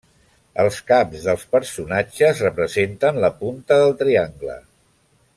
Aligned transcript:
Els 0.61 0.77
caps 0.91 1.25
dels 1.25 1.43
personatges 1.55 2.41
representen 2.47 3.19
la 3.27 3.31
punta 3.43 3.77
del 3.83 3.93
triangle. 4.03 4.57